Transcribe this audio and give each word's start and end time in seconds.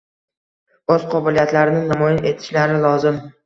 Oʻz 0.95 1.05
qobiliyatlarini 1.11 1.87
namoyon 1.95 2.21
etishlari 2.33 2.85
lozim 2.89 3.25